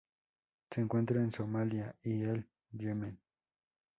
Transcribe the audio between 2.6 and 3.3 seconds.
Yemen.